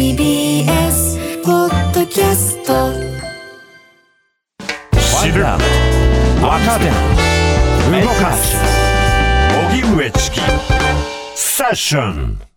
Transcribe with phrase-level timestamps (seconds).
[0.00, 2.72] TBS ポッドキャスト。
[5.20, 5.58] 知る若
[6.78, 6.86] 手
[8.00, 8.56] 動かす
[9.68, 10.40] 荻上チキ。
[11.34, 12.49] セッション。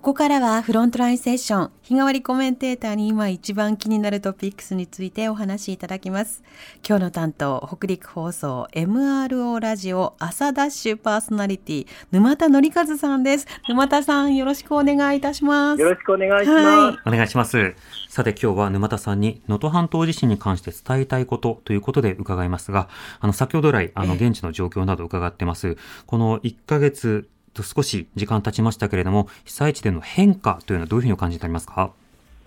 [0.00, 6.42] ここからはフロントラインセッション日替わりコメンテーターに今一番気になるトピックスについてお話しいただきます
[6.88, 16.64] 今日の担当北陸放送 MRO ラジオ朝ダッシュパーソナリティ沼田則和さんです沼田さんよろしくお願いいたしますよろしくお願いします。
[16.64, 17.74] はいお願いします。
[18.08, 22.88] さて今日は沼田さんに能登半島地震に関して伝えたいことということで伺いますが、
[23.20, 25.76] あの先ほど来、あの現地の状況など伺ってます。
[26.06, 31.92] この1ヶ月と少し時間経ちましたけれども、被災地での変化というのはどういうふうにお感じになりますか？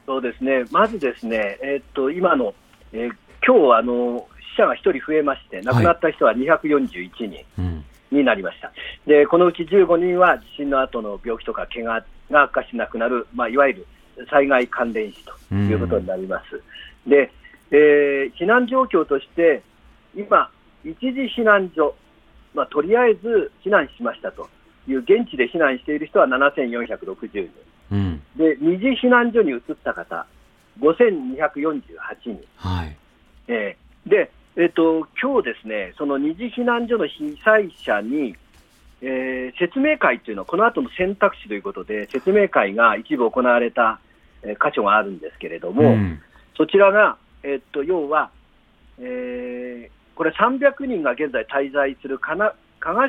[0.05, 0.63] そうですね。
[0.71, 2.53] まずですね、えーっと今の、
[2.93, 3.11] えー
[3.45, 4.25] 今日あの
[4.55, 7.83] 死者が1人増えまして、亡くなった人は241人うん。
[8.11, 8.71] になりました。
[9.07, 13.87] で、このうち15人は地震の後の病気とか怪我が悪化しなくなる、まあいわゆる
[14.29, 16.61] 災害関連死ということになります。
[17.09, 17.31] で、
[17.71, 19.63] えー避難状況として
[20.15, 20.49] 今
[20.85, 21.95] 一時避難所、
[22.53, 24.47] まあとりあえず避難しましたと
[24.87, 27.49] いう現地で避難している人は7460人。
[27.91, 28.21] うん。
[28.35, 30.25] で二次避難所に移った方、
[30.79, 31.81] 5248
[32.23, 32.97] 人、はい。
[33.47, 38.35] えーでえっと今日ですね、その二次避難所の被災者に、
[39.01, 43.99] えー説明会というのは、この後の選択肢ということで、説明会が一部行われた、
[44.43, 46.21] えー箇所があるんですけれども、ん。
[46.57, 48.29] そちらが、えっと要は、
[48.99, 52.53] えーこれ、300人が現在滞在する加賀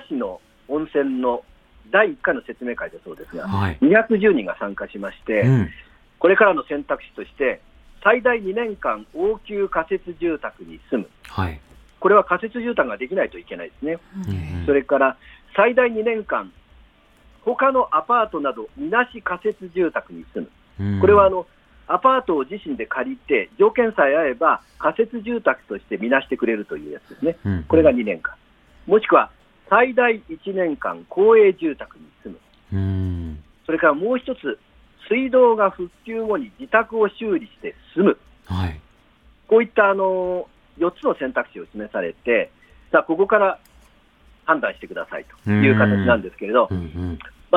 [0.09, 1.45] 市の温泉の
[1.91, 3.79] 第1回の説明会だそうですが、はい。
[3.81, 5.71] 210人が参加しまして、うん。
[6.19, 7.61] これからの選択肢として、
[8.03, 11.61] 最大2年間、応急仮設住宅に住む、はい。
[12.01, 14.31] これは仮設住宅ができないといけないですね、う
[14.63, 15.17] んそれから
[15.57, 16.53] 最大2年間、
[17.45, 21.01] 他のアパートなど、みなし仮設住宅に住む、うん。
[21.01, 21.47] これはあの
[21.87, 28.35] アパートを自身で借りて、条件さえ合えば仮設住宅としてみなしてくれるというやつですね、うんこれが2年間、
[28.87, 29.31] もしくは
[29.69, 32.39] 最大1年間、公営住宅に住
[32.73, 32.79] む。
[32.79, 33.43] うん。
[33.67, 34.59] それからもう一つ、
[35.09, 38.81] 水道が復旧後に自宅を修理して住む、はい。
[39.49, 40.49] こういったあの
[40.79, 42.51] 4つの選択肢を示されて、
[42.91, 43.59] さあ、ここから
[44.45, 46.69] 判断してくださいという形なんですけれど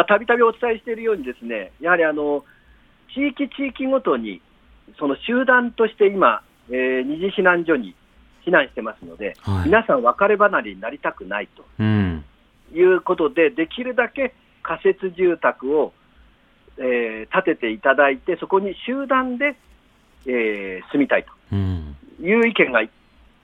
[0.07, 2.45] たびたびお伝えしているように、ですねやはりあの
[3.13, 4.41] 地域地域ごとに、
[4.99, 7.95] その集団として今、えー二次避難所に
[8.47, 9.65] 避難してますので、はい。
[9.65, 11.65] 皆さん別れ離れになりたくないと。
[11.79, 12.23] うん。
[12.73, 15.91] いうことで、できるだけ仮設住宅を、
[16.77, 19.57] えー建てていただいて、そこに集団で、
[20.25, 21.95] えー住みたいうん。
[22.17, 22.81] という意見が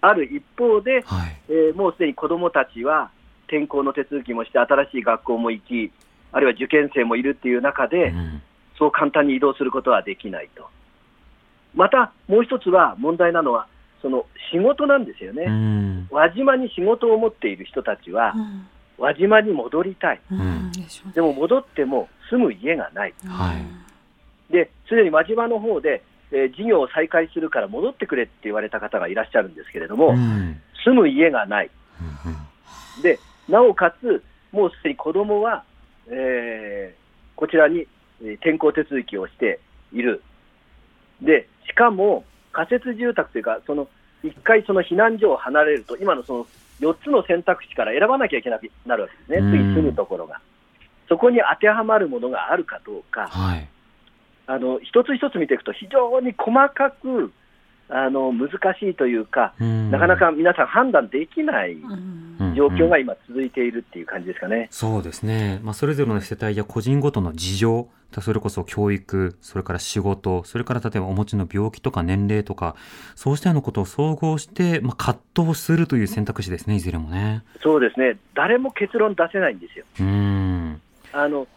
[0.02, 1.42] ある一方で、はい。
[1.50, 3.12] えーもうすでに子どもたちは
[3.48, 5.92] 転校の手続きもして、新しい学校も行き、
[6.32, 8.42] あるいは受験生もいるっていう中で、うん
[8.76, 10.68] そう簡単に移動することはできないと。
[11.76, 13.68] また、もう一つは問題なのは、
[14.04, 15.46] その仕事なんですよね。
[15.46, 16.08] うん。
[16.12, 18.36] 輪島に仕事を持っている人たちは、
[18.98, 20.20] 輪島に戻りたい。
[20.30, 23.14] うんでしょうねでも戻っても住む家がない。
[23.26, 24.54] はい。
[24.54, 30.62] で、すでに輪島の方で、えー事業を再開するから戻ってくれって言われた方がいらっしゃるんですけれども、うん。
[30.84, 31.72] 住む家がない。
[32.26, 34.22] うんで、なおかつ、
[34.52, 35.64] もうすでに子供は、
[36.08, 37.04] えー
[37.36, 37.88] こちらに
[38.22, 39.60] えー転校手続きをして
[39.94, 40.22] いる。
[41.22, 43.90] で、しかも仮設住宅というか、その
[44.24, 46.48] 一回その避難所を離れると、今のその
[46.80, 49.52] 4つの選択肢から選ばなきゃいけなくなるわけですね、うん。
[49.52, 50.40] 次住むところが。
[51.10, 53.68] そこに当てはまるものがあるかどうか、はい。
[54.46, 57.34] あの一つ一つ見ていくと、非常に細かく
[57.90, 58.50] あの難
[58.80, 61.78] しいというか、なかなか皆さん判断できない
[62.56, 64.68] 状況が今、続いているっていう感じですかね。
[64.72, 65.60] そうですね。
[65.64, 67.90] まあ、それぞれの世帯や個人ごとの事情、
[68.22, 72.76] それこそ教育、それから仕事、それから例えばお持ちの病気とか年齢とか、
[73.16, 77.44] そうしたようなことを総合して、まあ、葛藤するという選択肢ですね、いずれもね。
[77.62, 79.86] そうですね、誰も結論出せないんですよ。
[80.00, 80.82] うーん。
[81.12, 81.48] あの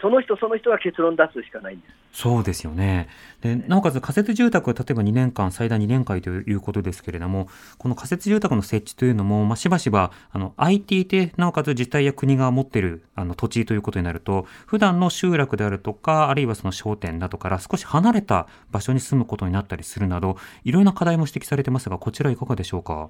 [0.00, 1.92] その人その人が結論出すしかないんです。
[2.12, 3.08] そうですよね。
[3.40, 7.48] で、なおかつ仮設住宅は例えば2年間、最大2年間ということですけれども、
[7.78, 23.08] この仮設住宅の設置というのも、まあ、しばしば、あの、IT で、なおかつ自治体や国が持っている、あの、土地ということになると、普段の集落であるとか、あるいはその商店などから少し離れた場所に住むことになったりするなど、いろいろな課題も指摘されてますが、こちらいかがでしょうか？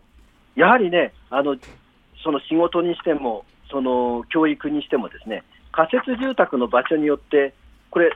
[0.56, 1.56] やはりね、あの
[2.22, 5.42] その仕事にしても、その教育にしてもですね、
[5.74, 7.52] 仮設住宅の場所によって、
[7.90, 8.10] これ、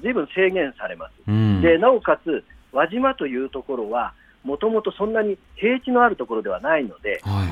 [0.00, 1.12] ずいぶん制限されます。
[1.28, 1.60] うん。
[1.60, 2.42] でなおかつ、
[2.72, 4.14] 輪島というところは、
[4.44, 7.42] もともとそんなに平地のあるところではないので、は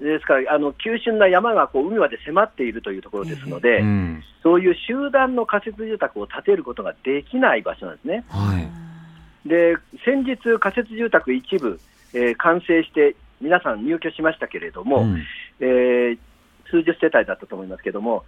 [0.00, 8.24] ですから、あの急峻な山がこう海まで迫っているというところですので、うんそういう集団の仮設住宅を建てることができない場所なんですね。
[8.28, 8.68] はい
[9.46, 11.78] で先日、仮設住宅一部、
[12.14, 15.22] えー完成して、皆さん入居しましたけれども、うん
[15.60, 16.18] えー
[16.70, 18.24] 数十世帯だったと思いますけども、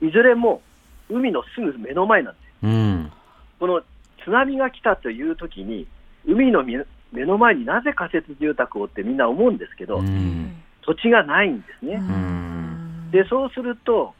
[0.00, 0.62] いずれも
[1.08, 2.44] 海のすぐ目の前なんです。
[2.64, 3.12] うん
[3.58, 3.82] この
[4.24, 5.86] 津波が来たというときに、
[6.26, 11.96] 海の目目の前になぜ仮設住宅をってみんな思うんですけど、うん土地がないんですね。
[11.98, 14.14] んで、そうすると、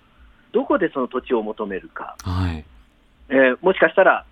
[0.53, 2.65] どこでその土地を求めるか、はい
[3.29, 4.25] えーもしかしたら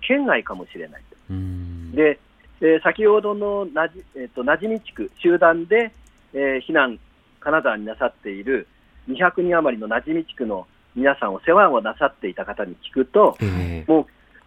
[0.00, 1.16] 県外かもしれないと。
[1.30, 2.18] うんで、
[2.60, 5.92] えー先ほどのなじ、えー、と馴染み地区、集団で、
[6.32, 6.98] えー避難、
[7.40, 8.66] 金沢になさっている
[9.08, 13.90] 200人余りの馴染み地区の皆さんを世話をなさっていた方に聞くと、ええ。
[13.90, 14.06] もう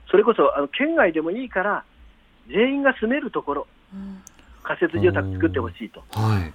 [0.10, 1.84] それこそあの県外でもいいから、
[2.48, 3.68] 全員が住めるところ、
[4.64, 6.54] 仮設住宅作ってほしいと、はい。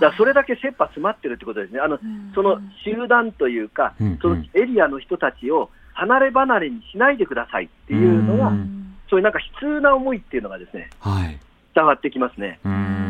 [0.00, 1.98] だからそれだけ切羽詰まってるってことですね、あの
[2.34, 4.18] その集団というか、うん。
[4.22, 8.94] そのエリアの人たちを離れ離れにしないでくださいっていうのが、うん。
[9.10, 11.38] そういうなんか悲痛な思いっていうのがですねはい。
[11.74, 12.60] 伝わってきますね。
[12.64, 13.03] うん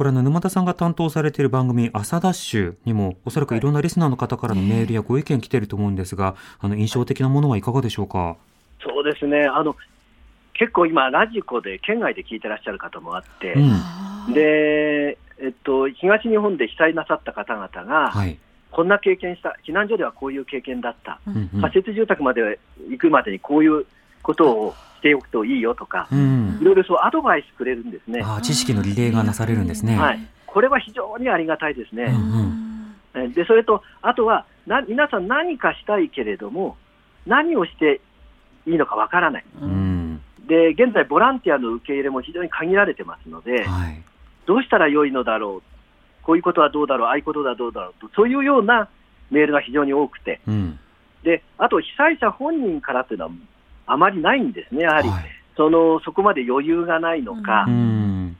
[0.00, 3.60] これあの沼田さんが担当されている番組「朝ダッシュ」にもおそらくい。
[3.60, 8.38] ろんなリスナーの方からのメールやご意見来てると思うんですが、あの印象的なものはいかがでしょうか？
[8.82, 9.44] そうですね。
[9.44, 9.76] あの
[10.54, 18.38] 結構今、ラジコで県外で聞いてらっしゃる方もあって、うん、でえっと、東日本で被災なさった方々が、はい。
[18.70, 21.60] こんな経験した、避難所ではこういう経験だった、うんうん。
[21.60, 22.58] 仮設住宅まで
[22.88, 23.84] 行くまでにこういう
[24.22, 28.20] ことをしておくといいよとか、うんいろいろそうアドバイスくれるんですね。
[28.22, 29.96] あー知識のリレーがなされるんですね。
[29.96, 32.04] はい、これは非常にありがたいですね。
[32.04, 36.76] うんうんえでそれと、あとはな皆さん何かしたいけれども、
[37.26, 38.00] 何をして
[38.66, 39.44] いいのかわからない。
[39.60, 44.02] うんで、現在、ボランティアの受け入れも非常に限られてますので、はい。
[44.46, 48.88] どうしたらよいのだろう、こういうことはどうだろう、ああいうことはどうだろうと、そういうような
[49.30, 50.78] メールが非常に多くて、うん。
[51.22, 53.30] であと被災者本人からというのは
[53.92, 55.24] あまりないんですね、やはり、はい。
[55.56, 58.36] そのそこまで余裕がないのか、うん。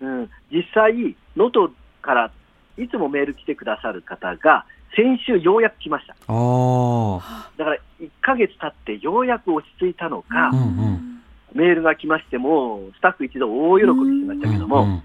[0.00, 0.30] うん。
[0.50, 1.72] 実際、能登
[2.02, 2.30] から
[2.76, 4.64] いつもメール来てくださる方が、
[4.96, 6.14] 先週ようやく来ました。
[6.14, 11.22] だから1ヶ月経ってようやく落ち着いたのか、うんうん。
[11.54, 15.02] メールが来ましても、スタッフ一同大喜びしましたけども、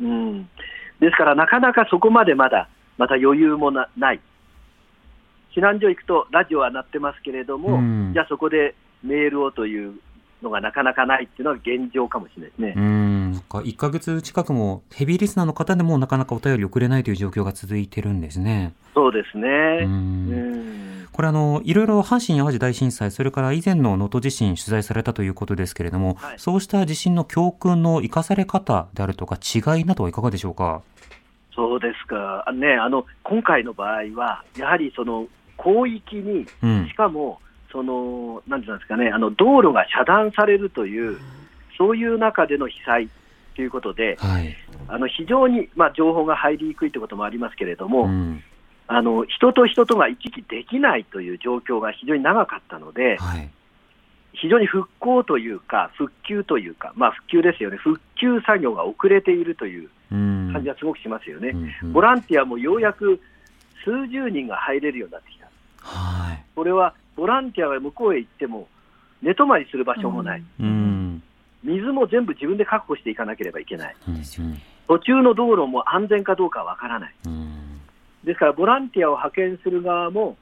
[0.00, 0.08] うん。
[0.08, 0.48] うん。
[1.00, 4.20] ですからなかなかそこまでまだ、また余裕もなない。
[5.54, 8.10] 避難所行くとラジオは鳴ってますけれども、うん。
[8.12, 8.74] じゃあそこで
[9.06, 9.94] メールをという
[10.42, 12.74] のがなかなかないっていうのが現状かもしれないですね。
[12.76, 13.42] うん。
[13.48, 18.74] か1ヶ月近くもヘビーリスナーの方でもなかなかお便り送れないという状況が続いてるんですね。
[18.94, 19.48] そうですね。
[19.48, 30.82] ううんんこれあの、いろいろ阪神・淡路大震災、それから以前の能登地震取材されたということですけれども、はいそうした地震の教訓の生かされ方であるとか違いなどはいかがでしょうか？
[31.54, 35.26] そうですか、あね、あの今回の場合は、やはりその
[35.62, 36.94] 広域に、うんし。
[36.94, 37.40] かも、
[37.76, 41.18] そのなんていうんですかね、あの道路が遮断されるという、
[41.76, 43.10] そういう中での被災
[43.54, 44.56] ということで、はい。
[44.88, 48.42] あの非常に、まあ、情報が入りにくいということもありますけれども、うん。
[48.86, 53.50] あの人と人とが行き来できないという状況が非常に長かったので、はい。
[54.32, 60.50] 非常に復興というか、復旧というか、まあ、復旧ですよね、復旧作業が遅れているといううん。
[60.50, 61.50] 感じがすごくしますよね。
[61.50, 63.20] うんうんボランティアもようやく
[63.84, 65.46] 数十人が入れるようになってきた。
[65.82, 66.44] はい。
[66.54, 68.68] これはボランティアが向こうへ行っても、
[69.22, 71.22] 寝泊まりする場所もない、うん。
[71.64, 74.22] 水も全部自分で確保していかなければいけない、うん。
[74.86, 77.80] 途中の道路も安全かどうかわからない、うん。
[78.24, 80.36] ですからボランティアを派遣する側も、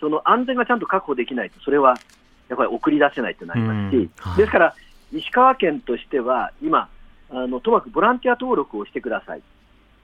[0.00, 1.96] その安全がちゃんと確保できないと、それは
[2.48, 4.74] やっぱり送り出せないとなりますし、ですから
[5.12, 6.88] 石川県としては今、
[7.30, 9.42] あのともかくボランティア登録をしてください、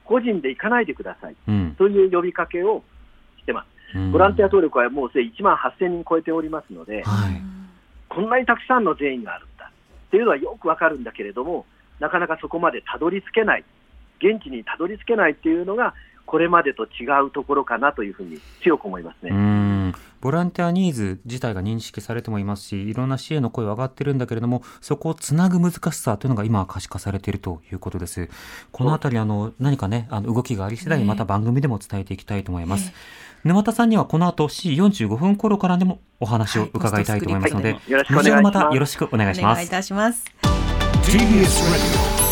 [0.03, 1.75] 個人で行かないでくださいうん。
[1.77, 2.83] という呼びかけを
[3.39, 3.74] してます。
[3.93, 7.41] うんボランティア登録はもうすでに1万8000人超えておりますので、はい。
[8.09, 9.71] こんなにたくさんの善意があるんだ
[10.07, 11.65] っていうのはよくわかるんだけれども、
[11.99, 13.63] なかなかそこまでたどり着けない、
[14.19, 15.93] 現地にたどり着けないっていうのが、
[16.25, 19.31] これまでと違うところかなというふうに強く思いますね。
[19.31, 28.27] うんボランティアニーズ自体が認識されてもいますし、いろんな支援の声は上がってるんだけれども、そこをつなぐ難しさというのが今は可視化されているということです。
[28.71, 32.91] このあたり、あの、何かね、あの、動きがあり次第、また番組でも伝えていきたいと思います。
[33.45, 39.69] 沼田さんにはこの後7時45分頃からでもお話を伺いたいと思いますので、よろしくお願いし後ほどまますたよろしくお願いしお願いいます。
[39.69, 40.25] たします。
[41.03, 41.45] TBS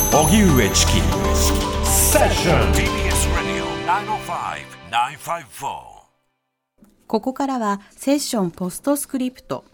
[0.10, 0.92] Radio 荻上チキ
[1.88, 3.64] セッション TBS Radio
[4.90, 5.94] 905-954
[7.06, 9.66] ここからはセッションポストスクリプト。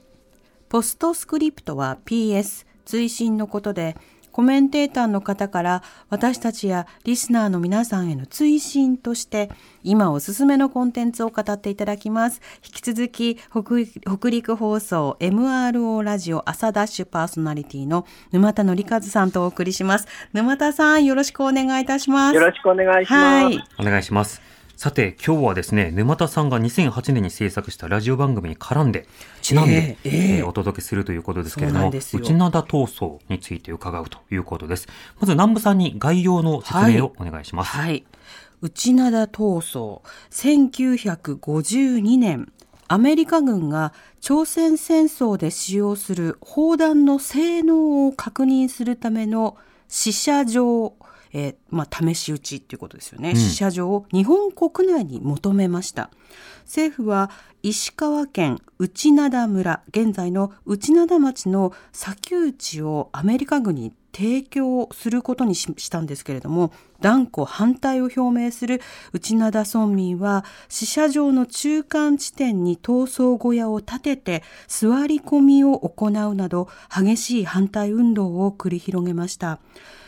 [0.67, 3.95] ポストスクリプトは PS、追伸のことで、
[4.39, 9.51] コメンテーターの方から私たちやリスナーの皆さんへの追伸として
[9.83, 12.39] 今おすすめのコンテンツを語っていただきます。
[12.63, 20.07] 引き続き北北陸放送 MRO ラジオ朝ダッシュパーソナリティの沼田紀和さんとお送りします。
[20.31, 22.35] 沼田さんよろしくお願いいたします。
[22.35, 23.43] よろしくお願いします。
[23.43, 23.61] はい。
[23.77, 24.58] お願いします。
[24.79, 29.07] さて、今日はですね、沼田さんが2008年に制作したラジオ番組に絡んで、
[29.41, 31.99] ちなんで、えええええーお届けするということですけれども、内
[32.33, 34.87] 灘闘争について伺うということです。
[35.19, 37.71] まず南部さんに概要の説明をお願いします。
[37.71, 38.05] はい。
[38.61, 39.99] 内灘闘争、
[40.31, 42.49] 1952年、
[42.87, 49.57] アメリカ軍が朝鮮戦争で使用する砲弾の性能を確認するための
[49.89, 50.93] 試射場、
[51.33, 53.31] えーまあ、試し撃ちっていうことですよね。
[53.33, 56.09] ん試射場を日本国内に求めました。
[56.65, 57.29] 政府は
[57.61, 66.71] 石川県内灘村、現在の内灘町の砂丘地をアメリカ軍に提供することにししたんですけれども、
[67.01, 68.81] 断固反対を表明する
[69.13, 79.59] 内灘村民は、死者場の中間地点に闘争小屋を建てて座り込みを行うなど、激しい反対運動を繰り広げました。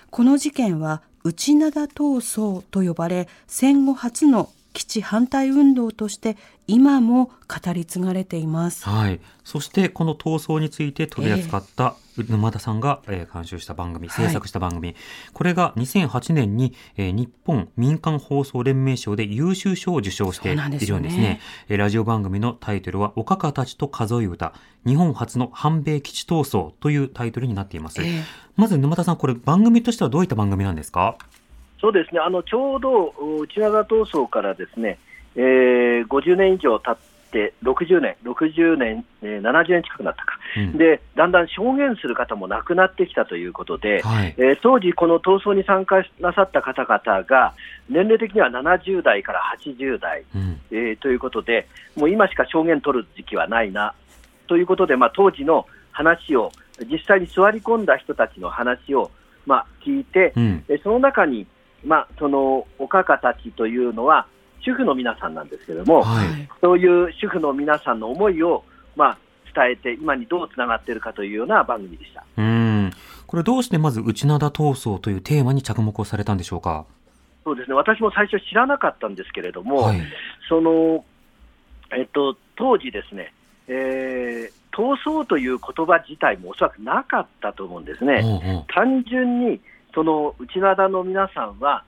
[0.09, 6.37] この事件は内灘闘争と呼ばれ、戦後初の基地反対運動として
[6.67, 8.87] 今も語り継がれています。
[8.87, 9.19] はい。
[9.43, 11.95] そして、この闘争について取り扱った
[12.29, 14.95] 沼田さんが、えー監修した番組、制作した番組、
[15.33, 21.39] これが2008年に、えー日本民間放送連盟賞で優秀賞を受賞しているんですそうなんですよねね。
[21.67, 24.53] えーラジオ番組のタイトルは、おかかたちと数え歌、
[24.85, 28.01] 日本初の反米基地闘争というタイトルになっています。
[28.01, 28.23] ええ
[28.55, 31.17] まず沼田さん、これ番組としてはどういった番組なんですか？
[31.81, 34.99] そうですね、あのちょうど内灘闘争からですね、
[35.35, 36.95] えー、50年以上経っ
[37.31, 44.35] て、60年、60年、えー、70年近くなったか、うんで、だんだん証言する方も亡くなってきたということで、はい。
[44.37, 47.53] えー当時、この闘争に参加なさった方々が、
[47.89, 50.61] 年齢的には70代から80代、うん。
[50.69, 53.93] えーということで、もう今しか証言取る時期はないな
[54.47, 56.51] ということで、まあ、当時の話を、
[56.91, 59.09] 実際に座り込んだ人たちの話を、
[59.45, 60.63] まあ、聞いて、うん。
[60.67, 61.47] えその中に、
[61.83, 64.27] まあ、そのおかかたちというのは、
[64.61, 66.27] 主婦の皆さんなんですけれども、はい。
[66.61, 68.63] そういう主婦の皆さんの思いを、
[68.95, 69.17] まあ、
[69.55, 72.23] 伝えて、今にどうつながっているかというような番組でした。
[72.37, 72.91] うん。
[73.25, 76.85] これどうしてまず内灘闘争というテーマに着目をされたんでしょうか？
[77.43, 80.01] そうですね、私も最初知らなかったんですけれども、はい。
[80.47, 81.03] その、
[81.97, 83.33] えっと、当時ですね、
[83.67, 88.21] えー闘争という言葉自体もおそらくなかったと思うんですね。
[88.23, 89.59] おうおう単純に、
[89.93, 91.83] その内灘の皆さんは、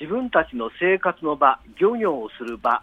[0.00, 2.82] 自分たちの生活の場、漁業をする場、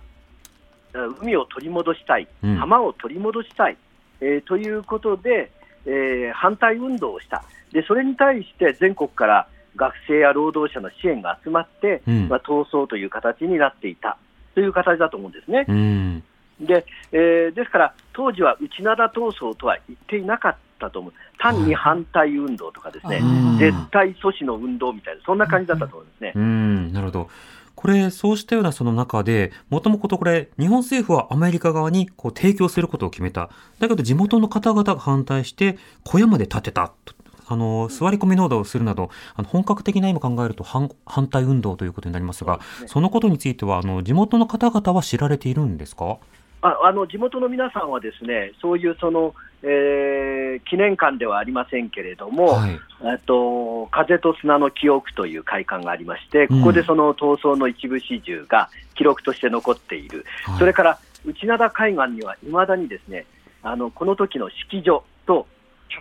[1.22, 3.77] 海を取り戻したい、うん浜を取り戻したい、
[4.22, 5.51] えーということで、
[5.86, 7.44] えー反対運動をした。
[7.72, 14.18] で、それに対して全国から学生や労働者の支援が集まって、うんまあ、闘争という形になっていた
[14.53, 15.65] という形だと思うんですね。
[15.68, 16.24] うん。
[16.60, 20.56] で、えーですから、当時は内灘闘争とは言っていなかっ
[20.88, 21.13] たと思う。
[21.40, 23.25] 単に反対運動とかですね、う
[23.56, 26.34] ん絶対阻止の運動みたいな、そんな感じだったと思うんですね。
[26.36, 27.30] うん、なるほど。
[27.75, 33.50] これ、そうしたようなその中で、もともとこれ、日本政府はアメリカ側にこう提供することを決めた。
[33.80, 36.92] だけど地元の方々が反対して、小屋まで建てた。
[37.04, 37.13] と
[37.46, 46.18] あの、座り込み濃度をするなど、あの本格的な意味考えると反反対運動ということになりますが、そのことについては、あの、地元の方々は知られているんですか？
[46.63, 50.34] ああの地元の皆さんはですね、そういうその、えー
[50.70, 52.79] 記念館ではありませんけれども、はい。
[53.03, 60.60] えっと風と砂の記憶という会館がありまして、ここでその闘争の一部始終が記録として残っている、はい。
[60.60, 63.25] それから内灘海岸にはいまだにですね
[63.63, 65.48] あのこの時の式所と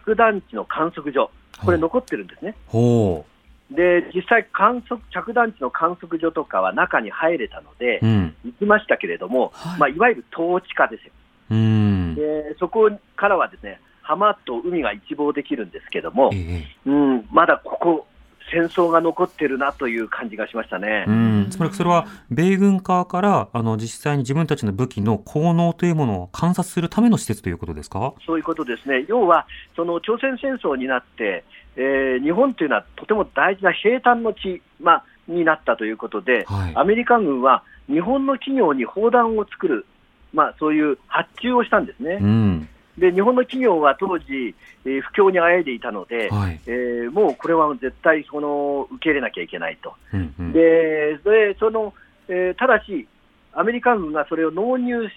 [0.04, 1.30] 着弾地の観測所、
[1.64, 2.54] これ残ってるんですね。
[2.66, 3.24] ほ
[3.72, 8.06] で実際観測、着弾地の観測所とかは中に入れたので、う。
[8.06, 8.36] うん。
[8.44, 11.12] 行きましたけれども、はいいまあ、いわゆる統治下ですよ。
[11.50, 12.14] うん。
[12.14, 16.64] でそこからはですね浜と海が一望できるんですけどもえ、え。
[16.86, 18.06] うん、まだここ、
[18.52, 21.06] 戦争が残ってるなという感じがしましたね。
[21.08, 28.12] うん、つまりそれは米軍側からあの実際に自分たちの武器の効能というものを観察するための施設ということですか？
[28.26, 29.06] そういうことですね。
[29.08, 31.44] 要は、その朝鮮戦争になって、
[31.76, 39.86] えー日本というのはとても大事な平坦の地、まあ、になったということで、はいアメリカ軍は日本の企業に砲弾を作る、
[40.32, 42.18] まあ、そういう発注をしたんですね。
[42.20, 42.68] うん。
[42.98, 46.60] で、日本の企業は当時、えー不況にあえいでいたので、はい。
[46.66, 49.94] えーもうこれは絶対その受け入れなきゃいけないと。
[50.12, 50.52] うんうん。
[50.52, 51.18] で、
[51.58, 51.94] その、
[52.28, 53.06] えーただし、
[53.54, 55.12] アメリカ軍がそれを納入し、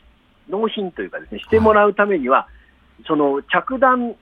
[0.49, 2.47] 納品というかですね、してもらうためには、
[3.07, 4.15] その着弾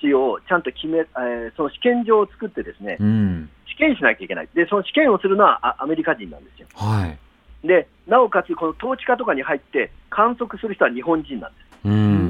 [0.00, 3.50] 地をちゃんと決め、えーその試験場を作ってですね、うん。
[3.68, 4.48] 試験しなきゃいけない。
[4.54, 6.68] で、その試験をするのはあアメリカ人なんですよ。
[6.74, 7.18] はい。
[7.66, 11.66] で、なおかつ、この統治下とかに入って観測する人は日本人なんです。
[11.84, 12.25] うん。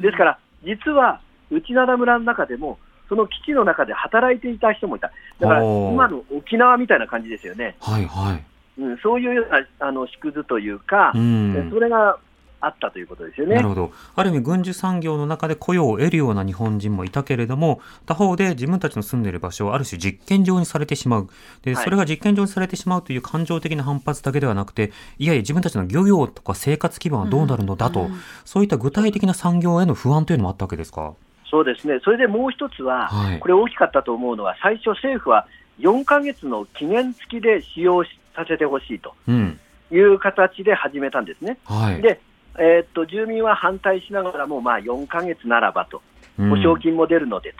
[0.00, 2.78] ですから、実は内灘村の中でも、
[3.08, 5.10] その基地の中で働いていた人もいた。
[5.40, 7.76] だから、今の沖縄みたいな感じですよね。
[7.80, 8.44] はいはい。
[8.80, 12.18] うん、そういうようなあの縮図というか、うんそれが
[12.62, 13.56] あったということですよね。
[13.56, 13.92] なるほど。
[14.16, 21.28] ある意味、軍需産業の中で雇用を得るような日本人もいたけれども、他方で自分たちの住んでいる場所をある種実験場にされてしまう。
[21.62, 28.10] で、はいそれが実験場にされてしまうという感情的な反発だけではなくて、いやいや自分たちの漁業とか生活基盤はどうなるのだと、
[28.44, 31.14] そういった具体的な産業への不安というのもあったわけですか？
[31.50, 31.98] そうですね。
[32.04, 35.46] それでもう一つは、はいこれ大きかったと思うのは、最初政府は
[35.80, 39.58] 4ヶ月の期限付きで使用しさせてほしいとうん。
[39.92, 41.58] いう形で始めたんですね。
[41.64, 42.00] はい。
[42.00, 42.20] で、
[42.58, 46.02] えーっと、住民は反対しながらも、まあ4ヶ月ならばと、
[46.38, 47.54] うん保証金も出るので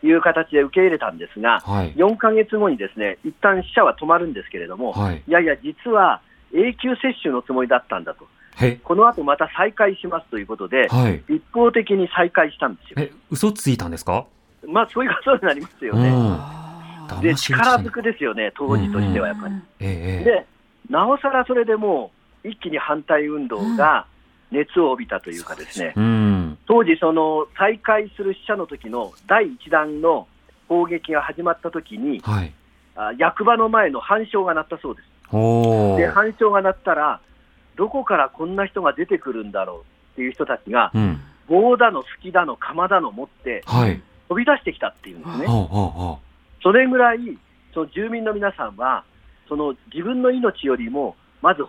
[0.00, 1.94] という形で受け入れたんですが、はい。
[1.94, 5.22] 4ヶ月後にですね、一旦死者は止まるんですけれども、はい。
[5.26, 6.20] いやいや、実は
[6.54, 8.26] 永久接種のつもりだったんだと。
[8.58, 11.22] へ、この後また再開しますということで、はい。
[11.34, 12.96] 一方的に再開したんですよ。
[12.98, 14.26] え、嘘ついたんですか？
[14.66, 16.08] まあ、そういうことになりますよね。
[16.10, 17.20] うん。
[17.22, 19.54] で、力ずくですよね、当時としてはやっぱり。
[19.80, 20.46] ええええで、
[20.90, 22.10] なおさらそれでも
[22.44, 24.06] う、一気に反対運動が
[24.50, 26.58] 熱を帯びたというかですね、うん。
[26.66, 30.28] 当時、その再開する死者の時の第一弾の
[30.68, 32.52] 砲撃が始まった時に、はい。
[32.96, 35.08] あ役場の前の反証が鳴ったそうです。
[35.34, 36.12] おで、ー。
[36.12, 37.20] 反証が鳴ったら、
[37.76, 39.80] どこからこんな人が出てくるんだろう
[40.14, 41.20] っていう人たちが、うん。
[41.48, 44.00] 棒だの、好きだの、釜だの持ってはい。
[44.28, 45.46] 飛び出してきたっていうんですね。
[46.62, 47.18] それぐらい、
[47.72, 49.04] その住民の皆さんは、
[49.48, 51.64] その自分の命よりも、まず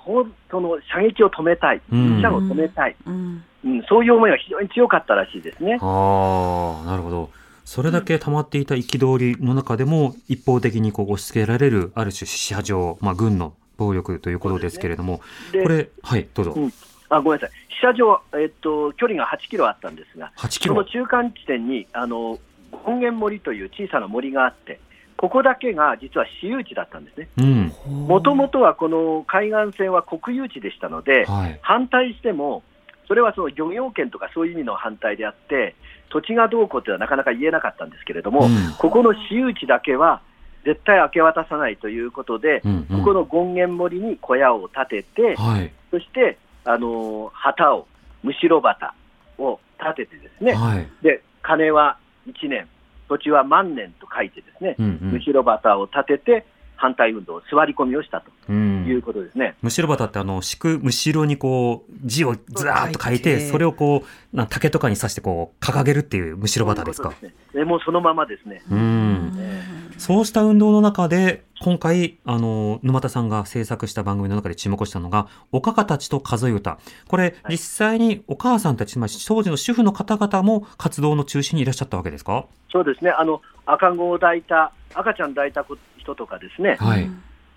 [0.50, 2.18] その射撃を止めたい、うん。
[2.18, 3.44] 死者を止めたい、うん。
[3.66, 5.78] うん、そういう思いが非常に強かったらしいですね。
[5.82, 7.30] ああ、なるほど。
[7.66, 15.22] それだけ溜まっていた憤りの中でも、一方的にこう押し付けられる、ある種、支配上、まあ、軍の暴力ということですけれども、
[15.52, 16.54] でこれ、はい、どうぞ。
[16.56, 16.74] うん。
[17.10, 20.86] あごめんなさい、飛車場、えっと、距離が8キロあったんですが、8キそのロ。
[20.86, 22.40] 中間地点にあの
[22.86, 24.80] 権現森という小さな森があって、
[25.18, 27.28] ここだけが実は私有地だったんですね。
[27.38, 27.74] うん。
[28.08, 31.60] もともとはこの海岸線は国有地でしたので、はい。
[31.62, 32.64] 反対しても、
[33.08, 35.76] それはその漁業権とかそういう意味の反対であって、
[36.10, 40.22] 土地がどうこうっていうのはなかなか言えなかったんですけれども、うんここの私有地だけは
[40.66, 45.72] 絶対明け渡さないということで、うんうんここの権現森に小屋を建てて、はい。
[45.90, 47.88] そして、あの旗を、
[48.22, 48.94] むしろ旗
[49.38, 50.88] を立ててですね、はい。
[51.02, 52.68] で金は1年、
[53.08, 55.12] 土地は万年と書いてですね、うんうん。
[55.14, 56.46] むしろ旗を立てて、
[56.78, 59.56] 反対運動、座り込みをしたとうんいうことですね。
[59.62, 67.12] むしろ旗ってあの、敷くむしろにこう、字をずらーっと書いて、それをこう、な竹とかに刺してこう、掲げるっていうむしろ旗ですか？
[67.12, 67.60] そういうすね。
[67.60, 68.62] でもうそのままですね。
[68.72, 69.34] うん。
[69.38, 69.64] え
[69.98, 76.78] そうした運動の中で、今回、あの、沼田さんが制作した番組の中で注目したのが、おかかたちと数え歌。
[77.08, 82.46] これ、実際にお母さんたち、つまり当時の主婦の方々も活動の中心にいらっしゃったわけですか？
[82.72, 85.64] そうですね、あの赤子を抱いた、赤ちゃん抱いた
[86.08, 87.10] 人とかですね、はい。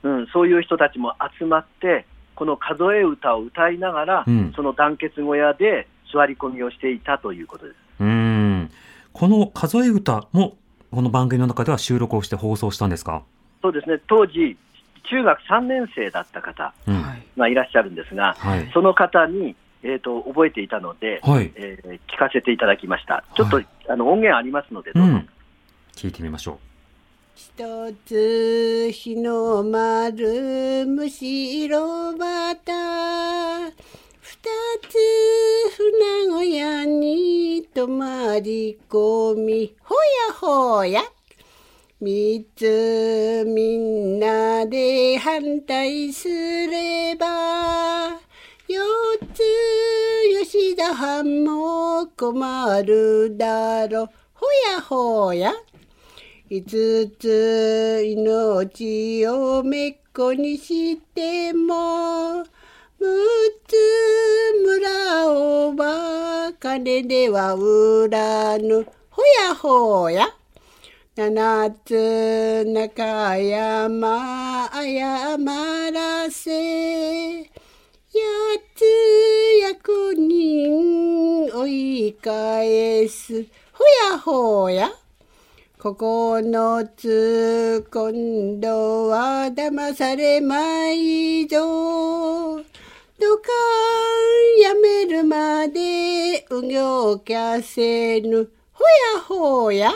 [0.03, 7.77] うん、そういう人たちも集まって、この数え歌を歌いながら、うんその団結小屋で座り込みをしていたということです。
[8.01, 8.71] うん。
[9.13, 10.57] この数え歌も、
[10.91, 13.23] この番組の中では収録をして放送したんですか？
[13.63, 14.57] そうですね、当時、
[15.09, 16.73] 中学3年生だった方
[17.37, 18.71] がいらっしゃるんですが、はい。
[18.73, 21.53] その方に、えー、と覚えていたので、はい。
[21.55, 23.25] えー聞かせていただきました。
[23.35, 25.13] ちょっと、はいあの音源ありますので、どうぞ。
[25.13, 25.29] うん。
[25.95, 26.59] 聞いてみましょ
[27.43, 33.71] 一つ日の丸むしろばた。
[33.71, 33.71] 二
[34.87, 34.99] つ
[35.75, 39.75] 船小屋に泊まり込み。
[39.83, 39.95] ほ
[40.29, 41.01] やほや。
[41.99, 48.21] 三つみんなで反対すれば。
[48.69, 48.83] 四
[49.33, 49.41] つ
[50.45, 55.55] 吉田藩も困るだろほやほや。
[56.53, 62.43] 五つ命をめっこにしても
[62.99, 63.09] 六
[63.69, 63.77] つ
[64.61, 68.85] 村をば金では売らぬ。
[69.11, 70.27] ほやほや。
[71.15, 75.39] 七つ中山謝
[75.93, 77.45] らせ。
[77.45, 77.49] 八
[78.75, 78.85] つ
[79.63, 83.47] 役人追い返す。
[83.73, 84.91] ほやほや。
[85.83, 85.97] 九
[86.95, 92.63] つ今度は騙されまいぞどか
[94.59, 99.89] んやめるまでうぎょうきゃせぬほやほうや。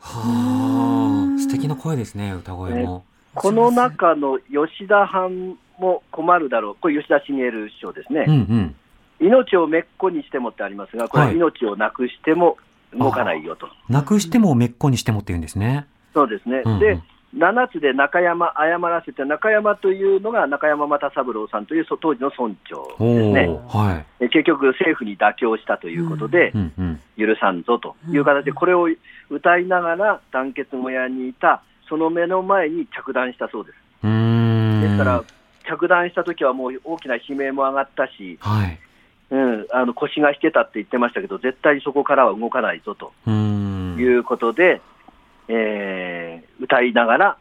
[0.00, 3.04] はあ、素敵な声ですね、歌声も。
[3.34, 8.24] この中の吉田藩も困るだろう、これ吉田茂首相ですね。
[8.26, 8.74] うんうん。
[9.20, 12.56] 命をめっこにしてもってありますが、これははい命をなくしても
[12.98, 13.68] 動かないよと。
[13.88, 15.86] なくしてもめっこにしてもって言うんですね。
[16.14, 16.62] そうですね。
[16.64, 17.00] うんうんで、
[17.36, 23.48] 7つで中山、謝らせて、中山というのが中山又三郎さんというそ当時の村長おですね。
[23.48, 24.24] お、はい。
[24.24, 27.00] え結局、政府に妥協したということでう、んうん。
[27.16, 28.88] 許さんぞという形で、これを
[29.30, 33.76] 歌いながら団結小屋にいた、その目の前に着弾したそうです。
[34.04, 34.80] うーん。
[34.82, 35.24] ですから、
[35.64, 38.78] 着弾した時はもう大きな悲鳴も上がったし、はい。
[39.32, 43.12] うん、あの腰が引けたって言ってましたけど、絶対にそこからは動かないぞと。
[43.26, 44.80] いうことで、
[45.48, 47.36] えー歌いながら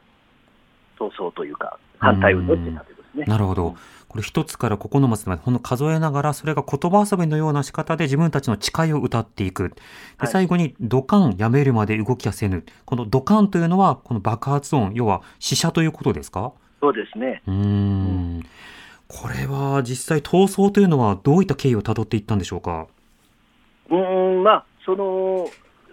[0.97, 2.79] 闘争というか、反対運動をしていで
[3.13, 3.25] すね。
[3.25, 3.75] なるほど。
[4.07, 9.69] これ一つから九の松までほんの数えながら、それが言葉遊びのような仕方で自分たちの誓いを歌っていく。
[9.69, 9.75] で、
[10.17, 12.65] はい最後に、ドカンやめるまで動きはせぬ。
[12.85, 16.53] このドカンというのは、この爆発音、要は死者ということですか？
[16.81, 17.43] そうですね。
[17.47, 18.43] うーん。
[19.11, 22.87] これは実際闘争というのはどういった経緯をたどっていったんでしょうか？
[23.89, 25.49] うーん、まあ、その、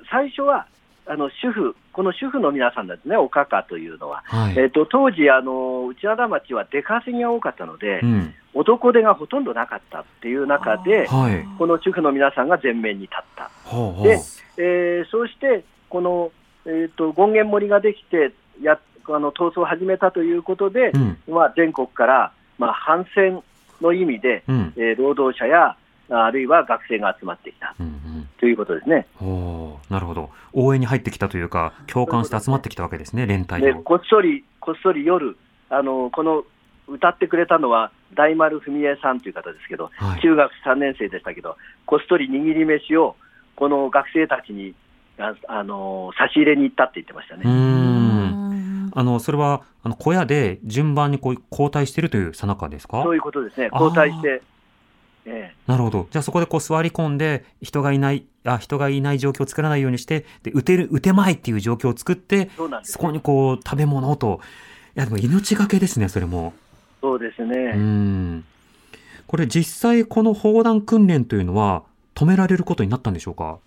[0.08, 0.66] 最初は、
[1.04, 4.22] あの、主婦、この主婦の皆さんですね、おかかというのは。
[4.26, 4.58] はい。
[4.58, 8.34] えっ、と、当時、あの、内灘町は出稼ぎが多かったので、うん。
[8.54, 11.44] 男手がほとんどなかったっていう中で、はい。
[11.58, 13.50] この主婦の皆さんが前面に立った。
[13.64, 14.06] ほうほう。
[14.06, 14.18] で
[14.58, 16.30] えーそうして、この、
[16.66, 21.18] えー、と権現森ができてやあの闘争を始めたということで、うん。
[21.28, 23.42] まあ、全国から、まあ、反戦
[23.80, 24.72] の意味で、うん。
[24.76, 25.76] えー労働者や
[26.10, 28.28] ああるいは学生が集まってきたうんうん。
[28.40, 29.06] ということですね。
[29.20, 30.30] おーなるほど。
[30.52, 33.74] 応援に入ってきたというか、共感して集まってきたわけですね、連帯。
[33.84, 35.36] こっそり、こっそり夜、
[35.70, 36.44] あのこの
[36.88, 40.20] 歌ってくれたのは大丸文江さんという方ですけど、はい。
[40.22, 43.16] 中学3年生でしたけど、こっそり握り飯を
[43.54, 44.74] この学生たちに
[45.18, 47.42] ああの差し入れに行ったって言ってましたね。
[48.92, 53.02] あの、それは、あの、小屋で順番にこう交代しているというさなかですか？
[53.02, 54.42] そういうことですね、交代して、
[55.26, 56.06] えなるほど。
[56.10, 62.92] じゃあそこでこう座り込んで、人がいない、あ、人がいない状況を作らないようにして、で、撃てる、撃てまいっていう状況を作ってえ、そうなんです。
[62.92, 64.40] そこにこう、食べ物と、
[64.96, 66.54] いや、でも命がけですね、それも。
[67.00, 68.44] そうですうね、ん。
[69.26, 71.82] これ実際この砲弾訓練というのは
[72.14, 73.58] 止められることになったんでしょうか？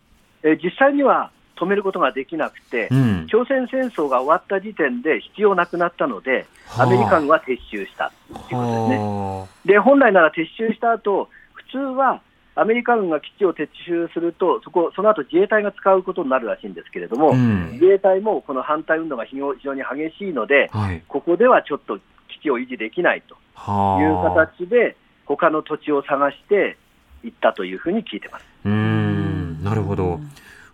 [0.43, 1.31] え実際には
[1.61, 3.27] 止めることができなくて、うん。
[3.27, 6.47] 朝鮮戦争が終わった時点で必要なくなったので、
[6.77, 8.97] アメリカ軍は撤収したということですね。
[8.97, 12.21] はで本来なら撤収した後普通は
[12.55, 17.31] アメリカ軍が基地を撤収すると、そこその後自衛隊が使うことになるらしいんですけれども、あ。
[17.31, 17.71] うん。
[17.73, 21.03] 自衛隊もこの反対運動が非常に激しいので、はい。
[21.07, 24.45] ここではちょっと基地を維持できないというはあ。
[24.57, 26.77] 形で、他の土地を探して
[27.23, 28.45] 行ったというふうに聞いてます。
[28.65, 29.63] うーん。
[29.63, 30.19] なるほど。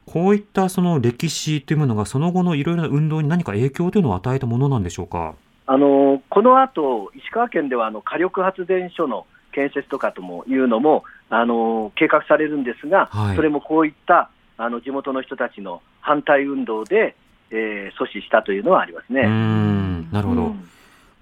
[0.08, 5.36] こういったその歴史というものがその後のいろいろな運動に何か影響というのを与えたものなんでしょうか？
[5.66, 17.16] あのこの後石川県ではあの火力発電所の建設とかともいうのもあの計画されるんですが、はいそれもこういったあの地元の人たちの反対運動で、
[17.52, 19.24] えー阻止したというのはありますね。
[19.28, 20.12] ん。
[20.12, 20.42] なるほど。
[20.42, 20.70] うん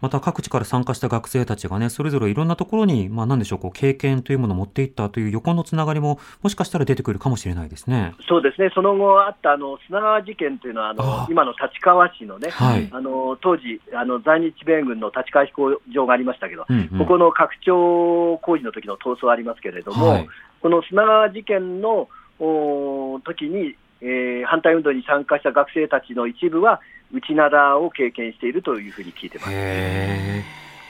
[0.05, 8.13] また各地から参加した学生たちがね、それぞれいろんなところに、まあ何でしょう、こう経験というものを持っていったという横のつながりも、もしかしたら出てくるかもしれないですね。
[8.29, 12.87] そうですね、その後あったあの砂川事件というのはあの今の立川市のね、はい。
[12.91, 20.29] あの当時あの在日米軍の立川飛行場がありましたけど、うんうんここの拡張工事の時の闘争ありますけれども、はい
[20.61, 26.79] この砂川事件のお時に、えー反対運動に参加した学生たちの一部は、
[27.11, 29.51] 内灘を経験しているというふうに聞いてます。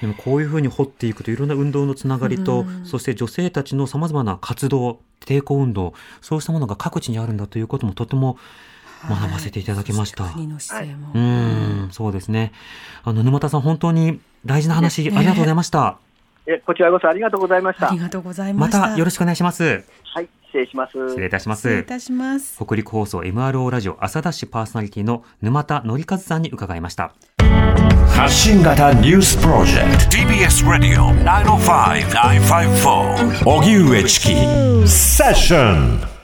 [0.02, 8.38] でもこういうふうに掘っていくといろんな運動のつながりと、うんそして女性たちのさまざまな活動、抵抗運動、そうしたものが各地にあるんだということもとても
[9.08, 10.24] 学ばせていただきました。
[10.26, 11.12] はいそ国の姿勢も。
[11.14, 12.52] うーん、そうですね。
[13.04, 15.98] あの、沼田さん、本当に大事な話、ねありがとうございました。
[16.48, 17.90] えこちらこそありがとうございました。
[17.90, 18.82] ありがとうございまました。
[18.90, 19.64] たよろしくお願いします。
[19.64, 19.72] は
[20.22, 20.92] い、失礼します。
[21.10, 21.84] 失礼いたします失礼い。
[21.86, 22.64] たします。
[22.64, 27.14] 北陸放送 MRO ラジオ朝ダッシュパーソナリティの沼田則和さんに伺いました。
[28.16, 34.28] 発信型ニュースプロジェクト TBS ラディオ905-954おぎゅうえちき
[34.88, 36.15] セッション